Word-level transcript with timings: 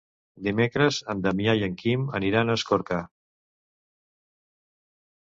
Dimecres 0.45 0.99
en 1.13 1.19
Damià 1.25 1.53
i 1.59 1.61
en 1.67 1.75
Quim 1.81 2.07
aniran 2.19 2.49
a 2.49 2.55
Escorca. 2.61 3.03